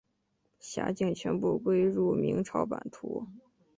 [0.59, 3.27] 辖境全部归入明朝版图。